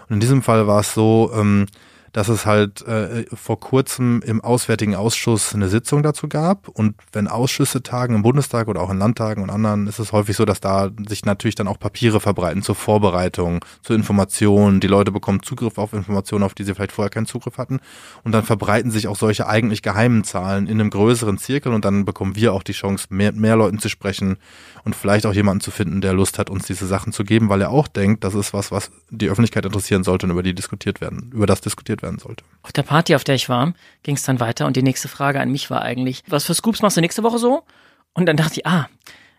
[0.08, 1.66] Und in diesem Fall war es so, ähm,
[2.12, 6.68] dass es halt äh, vor kurzem im Auswärtigen Ausschuss eine Sitzung dazu gab.
[6.68, 10.36] Und wenn Ausschüsse tagen im Bundestag oder auch in Landtagen und anderen, ist es häufig
[10.36, 14.80] so, dass da sich natürlich dann auch Papiere verbreiten zur Vorbereitung, zur Information.
[14.80, 17.80] Die Leute bekommen Zugriff auf Informationen, auf die sie vielleicht vorher keinen Zugriff hatten.
[18.24, 22.04] Und dann verbreiten sich auch solche eigentlich geheimen Zahlen in einem größeren Zirkel und dann
[22.04, 24.36] bekommen wir auch die Chance, mehr, mehr Leuten zu sprechen
[24.84, 27.60] und vielleicht auch jemanden zu finden, der Lust hat, uns diese Sachen zu geben, weil
[27.60, 31.00] er auch denkt, das ist was, was die Öffentlichkeit interessieren sollte und über die diskutiert
[31.00, 32.44] werden, über das diskutiert werden sollte.
[32.62, 35.40] Auf der Party, auf der ich war, ging es dann weiter und die nächste Frage
[35.40, 37.64] an mich war eigentlich, was für Scoops machst du nächste Woche so?
[38.12, 38.88] Und dann dachte ich, ah,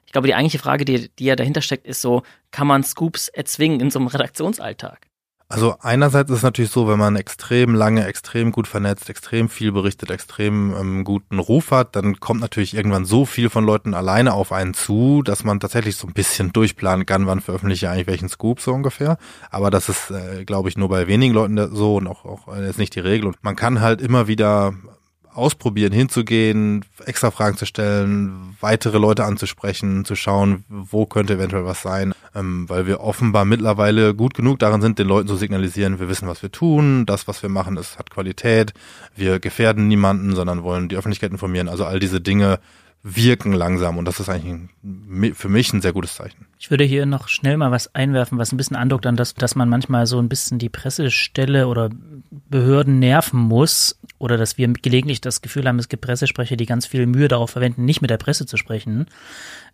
[0.06, 3.28] ich glaube, die eigentliche Frage, die, die ja dahinter steckt, ist so, kann man Scoops
[3.28, 5.08] erzwingen in so einem Redaktionsalltag?
[5.52, 9.74] Also einerseits ist es natürlich so, wenn man extrem lange, extrem gut vernetzt, extrem viel
[9.74, 14.34] berichtet, extrem ähm, guten Ruf hat, dann kommt natürlich irgendwann so viel von Leuten alleine
[14.34, 18.08] auf einen zu, dass man tatsächlich so ein bisschen durchplanen kann, wann veröffentliche ich eigentlich
[18.08, 19.18] welchen Scoop so ungefähr.
[19.50, 22.70] Aber das ist, äh, glaube ich, nur bei wenigen Leuten so und auch, auch äh,
[22.70, 23.28] ist nicht die Regel.
[23.28, 24.74] Und man kann halt immer wieder
[25.34, 31.82] ausprobieren, hinzugehen, extra Fragen zu stellen, weitere Leute anzusprechen, zu schauen, wo könnte eventuell was
[31.82, 36.10] sein, ähm, weil wir offenbar mittlerweile gut genug darin sind, den Leuten zu signalisieren, wir
[36.10, 38.74] wissen, was wir tun, das, was wir machen, ist, hat Qualität,
[39.16, 41.70] wir gefährden niemanden, sondern wollen die Öffentlichkeit informieren.
[41.70, 42.60] Also all diese Dinge
[43.04, 46.46] wirken langsam und das ist eigentlich ein, für mich ein sehr gutes Zeichen.
[46.60, 49.56] Ich würde hier noch schnell mal was einwerfen, was ein bisschen andockt an das, dass
[49.56, 51.90] man manchmal so ein bisschen die Pressestelle oder
[52.50, 56.86] Behörden nerven muss oder dass wir gelegentlich das Gefühl haben, es gibt Pressesprecher, die ganz
[56.86, 59.08] viel Mühe darauf verwenden, nicht mit der Presse zu sprechen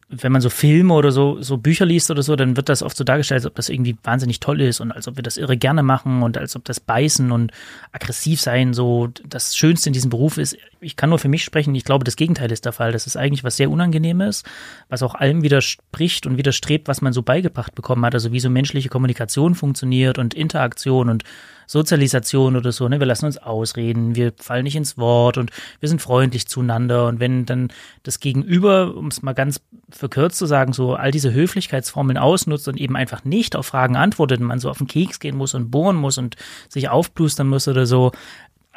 [0.09, 2.95] wenn man so Filme oder so, so Bücher liest oder so, dann wird das oft
[2.95, 5.57] so dargestellt, als ob das irgendwie wahnsinnig toll ist und als ob wir das irre
[5.57, 7.51] gerne machen und als ob das Beißen und
[7.91, 10.57] aggressiv sein so das Schönste in diesem Beruf ist.
[10.79, 12.93] Ich kann nur für mich sprechen, ich glaube, das Gegenteil ist der Fall.
[12.93, 14.43] Das ist eigentlich was sehr Unangenehmes,
[14.87, 18.13] was auch allem widerspricht und widerstrebt, was man so beigebracht bekommen hat.
[18.13, 21.25] Also wie so menschliche Kommunikation funktioniert und Interaktion und
[21.67, 22.99] Sozialisation oder so, ne?
[22.99, 27.07] Wir lassen uns ausreden, wir fallen nicht ins Wort und wir sind freundlich zueinander.
[27.07, 27.67] Und wenn dann
[28.03, 32.77] das Gegenüber, um es mal ganz verkürzt zu sagen, so all diese Höflichkeitsformeln ausnutzt und
[32.77, 35.69] eben einfach nicht auf Fragen antwortet und man so auf den Keks gehen muss und
[35.69, 36.37] bohren muss und
[36.69, 38.11] sich aufplustern muss oder so,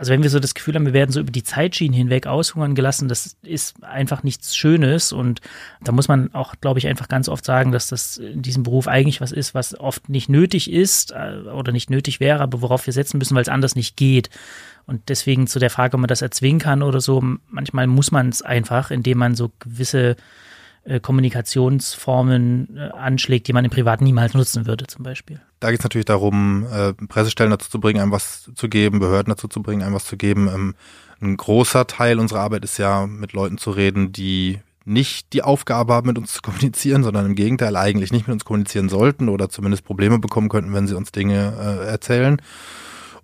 [0.01, 2.75] also wenn wir so das Gefühl haben, wir werden so über die Zeitschienen hinweg aushungern
[2.75, 5.43] gelassen, das ist einfach nichts Schönes und
[5.85, 8.89] da muss man auch, glaube ich, einfach ganz oft sagen, dass das in diesem Beruf
[8.89, 12.87] eigentlich was ist, was oft nicht nötig ist äh, oder nicht nötig wäre, aber worauf
[12.87, 14.31] wir setzen müssen, weil es anders nicht geht.
[14.87, 18.31] Und deswegen zu der Frage, ob man das erzwingen kann oder so, manchmal muss man
[18.31, 20.17] es einfach, indem man so gewisse
[20.85, 25.41] äh, Kommunikationsformen äh, anschlägt, die man im Privat niemals nutzen würde, zum Beispiel.
[25.61, 29.31] Da geht es natürlich darum, äh, Pressestellen dazu zu bringen, einem was zu geben, Behörden
[29.31, 30.49] dazu zu bringen, einem was zu geben.
[30.49, 30.75] Ähm,
[31.21, 35.93] ein großer Teil unserer Arbeit ist ja, mit Leuten zu reden, die nicht die Aufgabe
[35.93, 39.51] haben, mit uns zu kommunizieren, sondern im Gegenteil eigentlich nicht mit uns kommunizieren sollten oder
[39.51, 42.41] zumindest Probleme bekommen könnten, wenn sie uns Dinge äh, erzählen.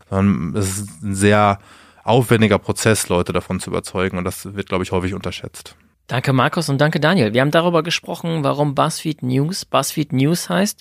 [0.09, 1.59] Es ist ein sehr
[2.05, 5.75] aufwendiger Prozess, Leute davon zu überzeugen und das wird, glaube ich, häufig unterschätzt.
[6.07, 7.35] Danke Markus und danke Daniel.
[7.35, 10.81] Wir haben darüber gesprochen, warum BuzzFeed News BuzzFeed News heißt,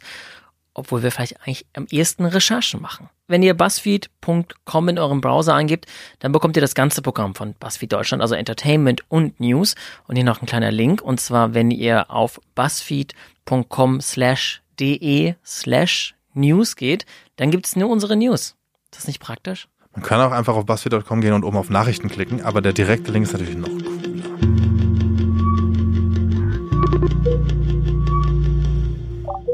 [0.75, 3.09] obwohl wir vielleicht eigentlich am ehesten Recherchen machen.
[3.27, 5.88] Wenn ihr buzzfeed.com in eurem Browser eingibt,
[6.19, 9.73] dann bekommt ihr das ganze Programm von BuzzFeed Deutschland, also Entertainment und News.
[10.07, 16.13] Und hier noch ein kleiner Link, und zwar, wenn ihr auf buzzfeed.com slash de slash
[16.35, 17.05] news geht,
[17.38, 18.55] dann gibt's nur unsere News.
[18.91, 19.67] Ist das nicht praktisch?
[19.95, 23.11] Man kann auch einfach auf buzzfeed.com gehen und oben auf Nachrichten klicken, aber der direkte
[23.11, 24.54] Link ist natürlich noch cooler.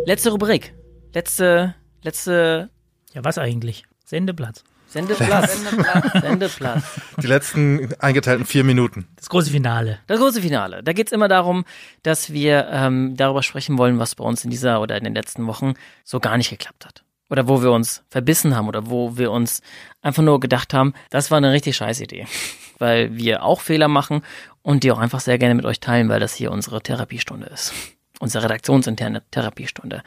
[0.05, 0.73] Letzte Rubrik.
[1.13, 2.69] Letzte, letzte
[3.13, 3.83] Ja, was eigentlich?
[4.03, 4.63] Sendeplatz.
[4.87, 5.61] Sendeplatz.
[5.63, 6.21] Sendeplatz.
[6.21, 6.83] Sendeplatz.
[7.21, 9.07] Die letzten eingeteilten vier Minuten.
[9.15, 9.99] Das große Finale.
[10.07, 10.83] Das große Finale.
[10.83, 11.65] Da geht's immer darum,
[12.03, 15.45] dass wir ähm, darüber sprechen wollen, was bei uns in dieser oder in den letzten
[15.47, 17.03] Wochen so gar nicht geklappt hat.
[17.29, 19.61] Oder wo wir uns verbissen haben oder wo wir uns
[20.01, 22.25] einfach nur gedacht haben, das war eine richtig scheiß Idee.
[22.79, 24.23] Weil wir auch Fehler machen
[24.63, 27.73] und die auch einfach sehr gerne mit euch teilen, weil das hier unsere Therapiestunde ist.
[28.21, 30.03] Unsere redaktionsinterne Therapiestunde.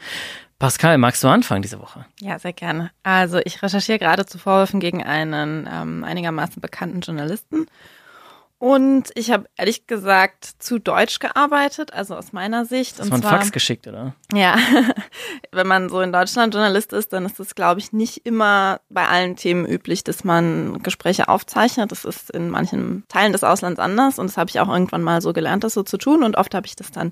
[0.57, 2.05] Pascal, magst du anfangen diese Woche?
[2.21, 2.91] Ja, sehr gerne.
[3.03, 7.67] Also ich recherchiere gerade zu Vorwürfen gegen einen ähm, einigermaßen bekannten Journalisten.
[8.57, 12.97] Und ich habe ehrlich gesagt zu Deutsch gearbeitet, also aus meiner Sicht.
[12.99, 14.15] Hast du einen Fax geschickt, oder?
[14.33, 14.57] Ja,
[15.51, 19.05] wenn man so in Deutschland Journalist ist, dann ist es, glaube ich, nicht immer bei
[19.09, 21.91] allen Themen üblich, dass man Gespräche aufzeichnet.
[21.91, 25.21] Das ist in manchen Teilen des Auslands anders und das habe ich auch irgendwann mal
[25.21, 27.11] so gelernt, das so zu tun und oft habe ich das dann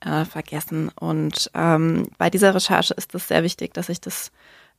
[0.00, 0.90] äh, vergessen.
[0.98, 4.32] Und ähm, bei dieser Recherche ist es sehr wichtig, dass ich das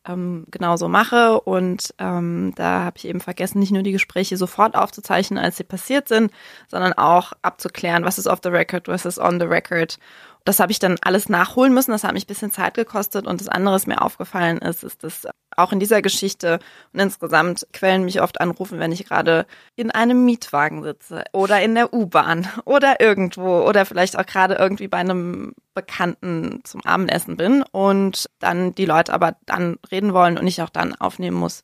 [0.07, 1.39] ähm, genauso mache.
[1.41, 5.63] Und ähm, da habe ich eben vergessen, nicht nur die Gespräche sofort aufzuzeichnen, als sie
[5.63, 6.31] passiert sind,
[6.67, 9.99] sondern auch abzuklären, was ist off the record, was ist on the record.
[10.43, 11.91] Das habe ich dann alles nachholen müssen.
[11.91, 13.27] Das hat mich ein bisschen Zeit gekostet.
[13.27, 16.59] Und das andere, was mir aufgefallen ist, ist, dass auch in dieser Geschichte
[16.93, 21.75] und insgesamt Quellen mich oft anrufen, wenn ich gerade in einem Mietwagen sitze oder in
[21.75, 27.63] der U-Bahn oder irgendwo oder vielleicht auch gerade irgendwie bei einem Bekannten zum Abendessen bin
[27.71, 31.63] und dann die Leute aber dann reden wollen und ich auch dann aufnehmen muss.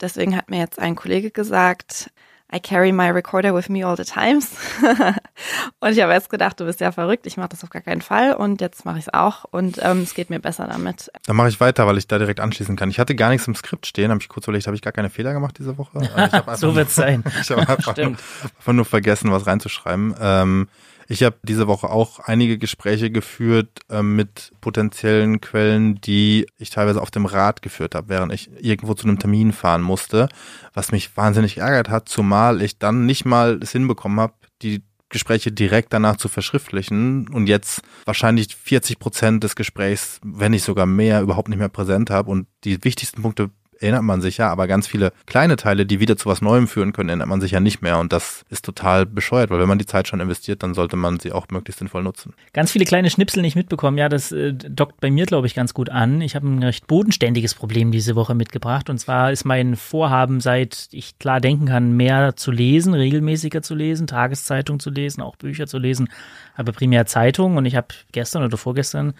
[0.00, 2.10] Deswegen hat mir jetzt ein Kollege gesagt,
[2.50, 4.50] I carry my recorder with me all the times.
[5.80, 8.00] und ich habe jetzt gedacht, du bist ja verrückt, ich mache das auf gar keinen
[8.00, 11.10] Fall und jetzt mache ich es auch und ähm, es geht mir besser damit.
[11.26, 12.88] Dann mache ich weiter, weil ich da direkt anschließen kann.
[12.88, 15.10] Ich hatte gar nichts im Skript stehen, habe ich kurz überlegt, habe ich gar keine
[15.10, 16.00] Fehler gemacht diese Woche?
[16.56, 17.22] so wird's sein.
[17.42, 20.14] ich habe einfach, nur, einfach nur vergessen, was reinzuschreiben.
[20.18, 20.68] Ähm,
[21.10, 27.00] ich habe diese Woche auch einige Gespräche geführt äh, mit potenziellen Quellen, die ich teilweise
[27.00, 30.28] auf dem Rad geführt habe, während ich irgendwo zu einem Termin fahren musste,
[30.74, 35.50] was mich wahnsinnig ärgert hat, zumal ich dann nicht mal es hinbekommen habe, die Gespräche
[35.50, 41.22] direkt danach zu verschriftlichen und jetzt wahrscheinlich 40 Prozent des Gesprächs, wenn nicht sogar mehr,
[41.22, 43.48] überhaupt nicht mehr präsent habe und die wichtigsten Punkte
[43.80, 46.92] erinnert man sich ja, aber ganz viele kleine Teile, die wieder zu was Neuem führen
[46.92, 47.98] können, erinnert man sich ja nicht mehr.
[47.98, 51.20] Und das ist total bescheuert, weil wenn man die Zeit schon investiert, dann sollte man
[51.20, 52.34] sie auch möglichst sinnvoll nutzen.
[52.52, 53.98] Ganz viele kleine Schnipsel nicht mitbekommen.
[53.98, 56.20] Ja, das äh, dockt bei mir, glaube ich, ganz gut an.
[56.20, 58.90] Ich habe ein recht bodenständiges Problem diese Woche mitgebracht.
[58.90, 63.74] Und zwar ist mein Vorhaben, seit ich klar denken kann, mehr zu lesen, regelmäßiger zu
[63.74, 66.08] lesen, Tageszeitung zu lesen, auch Bücher zu lesen,
[66.56, 67.56] aber primär Zeitung.
[67.56, 69.14] Und ich habe gestern oder vorgestern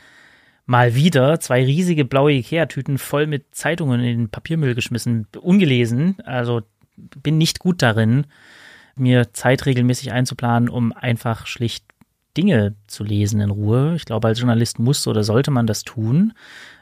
[0.69, 6.21] mal wieder zwei riesige blaue Ikea-Tüten voll mit Zeitungen in den Papiermüll geschmissen, ungelesen.
[6.25, 6.61] Also
[7.23, 8.27] bin nicht gut darin,
[8.95, 11.85] mir Zeit regelmäßig einzuplanen, um einfach schlicht
[12.39, 13.95] Dinge zu lesen in Ruhe.
[13.97, 16.35] Ich glaube, als Journalist muss oder sollte man das tun,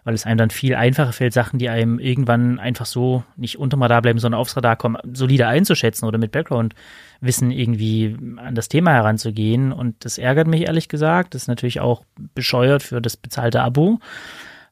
[0.04, 3.80] weil es einem dann viel einfacher fällt, Sachen, die einem irgendwann einfach so nicht unterm
[3.80, 8.92] Radar bleiben, sondern aufs Radar kommen, solide einzuschätzen oder mit Background-Wissen irgendwie an das Thema
[8.92, 9.72] heranzugehen.
[9.72, 11.34] Und das ärgert mich ehrlich gesagt.
[11.34, 13.98] Das ist natürlich auch bescheuert für das bezahlte Abo.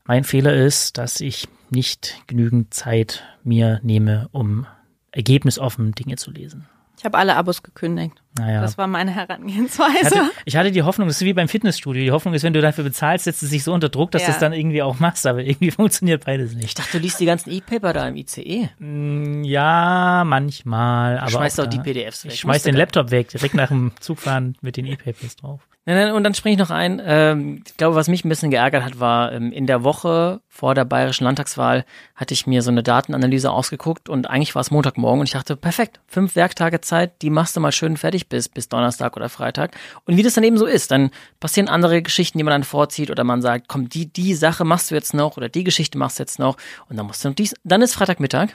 [0.04, 4.66] Mein Fehler ist, dass ich nicht genügend Zeit mir nehme, um
[5.12, 6.66] ergebnisoffen Dinge zu lesen.
[7.04, 8.14] Ich Ich habe alle Abos gekündigt.
[8.38, 8.62] Naja.
[8.62, 10.06] Das war meine Ich Herangehensweise.
[10.06, 12.02] hatte, ich hatte die Hoffnung, das ist wie beim Fitnessstudio.
[12.02, 14.28] Die Hoffnung ist, wenn du dafür bezahlst, setzt es sich so unter Druck, dass Ja.
[14.28, 15.26] du es dann irgendwie auch machst.
[15.26, 16.64] Aber irgendwie funktioniert beides nicht.
[16.64, 18.70] Ich dachte, du liest die ganzen E-Paper da im ICE.
[18.78, 21.18] Mm, Ja, manchmal.
[21.18, 21.78] Aber schmeißt auch doch die.
[21.80, 22.32] PDFs weg.
[22.32, 22.74] Ich schmeiß den.
[22.74, 25.60] Laptop weg, direkt nach dem Zugfahren mit den E-Papers drauf.
[25.86, 27.00] Nein, nein, und dann springe ich noch ein.
[27.04, 30.74] Ähm, ich glaube, was mich ein bisschen geärgert hat, war ähm, in der Woche vor
[30.74, 35.20] der bayerischen Landtagswahl hatte ich mir so eine Datenanalyse ausgeguckt und eigentlich war es Montagmorgen
[35.20, 38.70] und ich dachte, perfekt, fünf Werktage Zeit, die machst du mal schön fertig bis, bis
[38.70, 39.76] Donnerstag oder Freitag.
[40.06, 43.10] Und wie das dann eben so ist, dann passieren andere Geschichten, die man dann vorzieht
[43.10, 46.18] oder man sagt, komm, die, die Sache machst du jetzt noch oder die Geschichte machst
[46.18, 46.56] du jetzt noch
[46.88, 48.48] und dann musst du noch dies, dann ist Freitagmittag.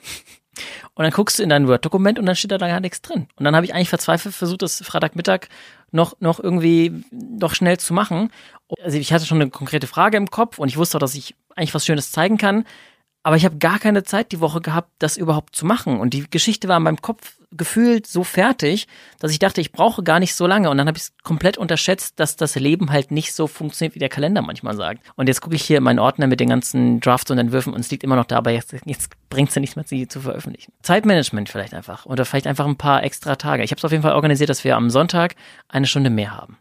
[0.94, 3.28] Und dann guckst du in dein Word-Dokument und dann steht da gar nichts drin.
[3.36, 5.48] Und dann habe ich eigentlich verzweifelt versucht, das Freitagmittag
[5.92, 8.32] noch, noch irgendwie noch schnell zu machen.
[8.82, 11.36] Also ich hatte schon eine konkrete Frage im Kopf und ich wusste auch, dass ich
[11.56, 12.66] eigentlich was Schönes zeigen kann.
[13.24, 16.00] Aber ich habe gar keine Zeit die Woche gehabt, das überhaupt zu machen.
[16.00, 18.88] Und die Geschichte war in meinem Kopf gefühlt so fertig,
[19.20, 20.70] dass ich dachte, ich brauche gar nicht so lange.
[20.70, 24.00] Und dann habe ich es komplett unterschätzt, dass das Leben halt nicht so funktioniert, wie
[24.00, 25.04] der Kalender manchmal sagt.
[25.16, 27.80] Und jetzt gucke ich hier in meinen Ordner mit den ganzen Drafts und Entwürfen und
[27.80, 30.22] es liegt immer noch da, aber jetzt, jetzt bringt es ja nichts mehr, sie zu
[30.22, 30.74] veröffentlichen.
[30.84, 32.06] Zeitmanagement vielleicht einfach.
[32.06, 33.64] Oder vielleicht einfach ein paar extra Tage.
[33.64, 35.36] Ich habe es auf jeden Fall organisiert, dass wir am Sonntag
[35.68, 36.58] eine Stunde mehr haben.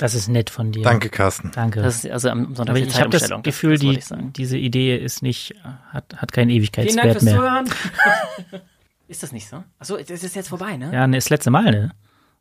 [0.00, 0.82] Das ist nett von dir.
[0.82, 1.50] Danke, Carsten.
[1.54, 1.82] Danke.
[1.82, 3.42] Das ist also am Sonntag aber ich habe das Zeitumstellung.
[3.42, 5.54] Gefühl, das, das die, diese Idee ist nicht,
[5.92, 7.34] hat, hat keinen Ewigkeitswert mehr.
[7.36, 7.70] Zuhören.
[9.08, 9.62] ist das nicht so?
[9.78, 10.90] Achso, das ist jetzt vorbei, ne?
[10.92, 11.90] Ja, ne, das letzte Mal, ne?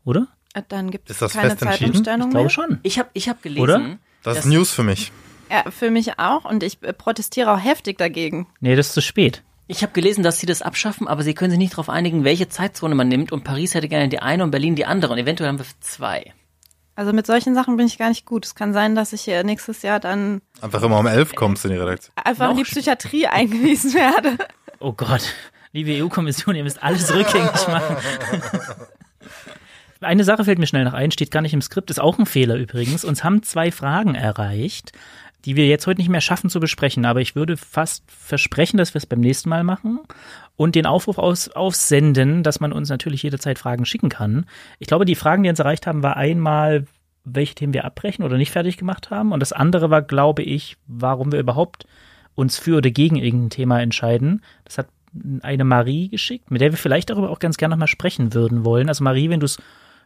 [0.05, 0.27] Oder?
[0.53, 1.57] Äh, Dann gibt es Ist das keine?
[1.57, 2.43] Zeitumstellung Ich mehr.
[2.43, 2.79] glaube schon.
[2.83, 3.79] Ich habe ich hab gelesen, Oder?
[4.23, 5.11] Das, Das- ist News für mich.
[5.51, 8.47] Ja, für mich auch und ich äh, protestiere auch heftig dagegen.
[8.61, 9.43] Nee, das ist zu spät.
[9.67, 12.47] ich habe gelesen, dass sie das abschaffen, aber sie können sich nicht darauf einigen, welche
[12.49, 15.49] Zeitzone man nimmt und Paris hätte gerne die eine und Berlin die andere und eventuell
[15.49, 16.33] haben wir zwei.
[16.99, 18.45] Also mit solchen Sachen bin ich gar nicht gut.
[18.45, 21.71] Es kann sein, dass ich hier nächstes Jahr dann Einfach immer um elf kommst in
[21.71, 22.11] die Redaktion.
[22.21, 24.37] einfach in die Psychiatrie eingewiesen werde.
[24.79, 25.33] Oh Gott,
[25.71, 27.95] liebe EU-Kommission, ihr müsst alles rückgängig machen.
[30.01, 32.25] Eine Sache fällt mir schnell noch ein, steht gar nicht im Skript, ist auch ein
[32.25, 33.05] Fehler übrigens.
[33.05, 34.91] Uns haben zwei Fragen erreicht,
[35.45, 38.93] die wir jetzt heute nicht mehr schaffen zu besprechen, aber ich würde fast versprechen, dass
[38.93, 39.99] wir es beim nächsten Mal machen
[40.55, 44.45] und den Aufruf aus, aufsenden, dass man uns natürlich jederzeit Fragen schicken kann.
[44.79, 46.85] Ich glaube, die Fragen, die uns erreicht haben, war einmal,
[47.23, 50.77] welche Themen wir abbrechen oder nicht fertig gemacht haben und das andere war, glaube ich,
[50.87, 51.85] warum wir überhaupt
[52.35, 54.41] uns für oder gegen irgendein Thema entscheiden.
[54.65, 54.87] Das hat
[55.41, 58.89] eine Marie geschickt, mit der wir vielleicht darüber auch ganz gerne nochmal sprechen würden wollen.
[58.89, 59.57] Also Marie, wenn du es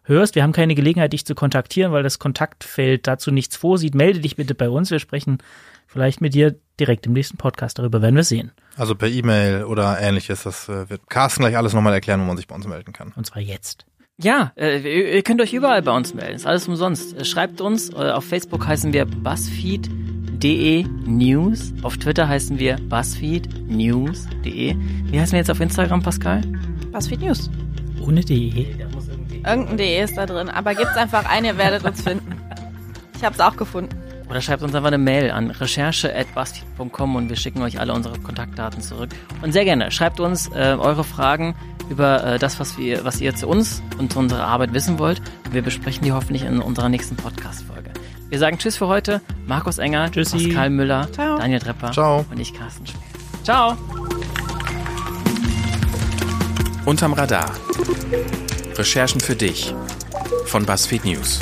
[0.04, 4.20] hörst, wir haben keine Gelegenheit, dich zu kontaktieren, weil das Kontaktfeld dazu nichts vorsieht, melde
[4.20, 4.92] dich bitte bei uns.
[4.92, 5.40] Wir sprechen
[5.88, 8.52] vielleicht mit dir direkt im nächsten Podcast darüber, werden wir sehen.
[8.78, 10.44] Also per E-Mail oder ähnliches.
[10.44, 13.14] Das äh, wird Carsten gleich alles nochmal erklären, wo man sich bei uns melden kann.
[13.16, 13.86] Und zwar jetzt.
[14.22, 16.36] Ja, äh, ihr, könnt euch überall bei uns melden.
[16.36, 17.18] Ist alles umsonst.
[17.18, 17.90] Äh, Schreibt uns.
[17.90, 21.74] Äh, auf Facebook heißen wir BuzzFeed.de News.
[21.82, 24.76] Auf Twitter heißen wir BuzzFeedNews.de.
[24.76, 26.42] Wie heißen wir jetzt auf Instagram, Pascal?
[26.92, 27.50] BuzzFeed News.
[28.02, 28.68] Ohne die.
[29.46, 32.34] Irgendein DE ist da drin, aber gibt's einfach ein, ihr werdet uns finden.
[33.16, 33.96] Ich habe es auch gefunden.
[34.30, 38.82] Oder schreibt uns einfach eine Mail an recherche.buzzfeed.com und wir schicken euch alle unsere Kontaktdaten
[38.82, 39.10] zurück.
[39.42, 41.56] Und sehr gerne, schreibt uns äh, eure Fragen
[41.90, 45.22] über äh, das, was, wir, was ihr zu uns und zu unserer Arbeit wissen wollt.
[45.52, 47.92] Wir besprechen die hoffentlich in unserer nächsten Podcast-Folge.
[48.30, 49.22] Wir sagen Tschüss für heute.
[49.46, 50.48] Markus Enger, Tschüssi.
[50.48, 51.38] Pascal Müller, Ciao.
[51.38, 52.26] Daniel Drepper Ciao.
[52.32, 53.04] und ich, Carsten Schmidt.
[53.44, 53.78] Ciao!
[56.86, 57.52] Unterm Radar.
[58.76, 59.74] Recherchen für dich
[60.46, 61.40] von BuzzFeed News.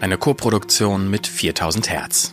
[0.00, 2.32] Eine Koproduktion mit 4000 Hertz.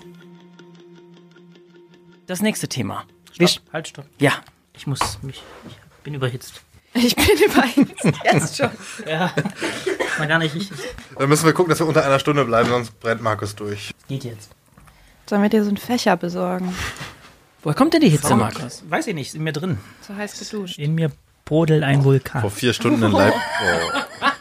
[2.26, 3.06] Das nächste Thema.
[3.38, 4.06] Wir Stopp, halt, stopp.
[4.20, 4.34] ja,
[4.76, 6.62] Ich muss mich, ich bin überhitzt.
[6.94, 7.92] Ich bin übrigens
[8.24, 8.70] jetzt schon.
[9.08, 9.32] Ja,
[10.18, 10.56] mal gar nicht.
[10.56, 10.70] Ich,
[11.18, 13.92] Dann müssen wir gucken, dass wir unter einer Stunde bleiben, sonst brennt Markus durch.
[14.08, 14.50] geht jetzt.
[15.30, 16.74] Sollen wir dir so einen Fächer besorgen?
[17.62, 18.84] woher kommt denn die Hitze, Markus?
[18.90, 19.78] Weiß ich nicht, ist in mir drin.
[20.02, 20.80] So heiß geduscht.
[20.80, 21.12] In mir
[21.46, 22.42] brodelt ein Vulkan.
[22.42, 23.42] Vor vier Stunden in Leipzig.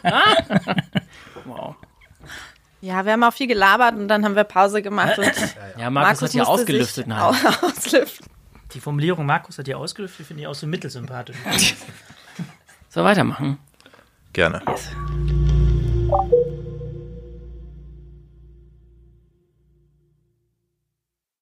[0.03, 1.41] Oh.
[1.45, 1.75] Wow.
[2.81, 5.31] Ja, wir haben auch viel gelabert und dann haben wir Pause gemacht und
[5.77, 6.95] Ja, Markus, hat hier ausgelüftet.
[6.95, 7.19] sich Nein.
[7.19, 7.33] au-
[7.67, 8.25] auslüften.
[8.73, 11.35] Die Formulierung Markus hat die ausgelüftet, finde ich auch so mittelsympathisch.
[12.89, 13.59] So, weitermachen.
[14.33, 14.61] Gerne.
[14.67, 14.89] Yes.